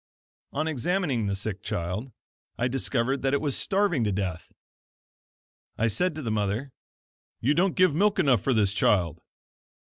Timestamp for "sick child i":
1.35-2.67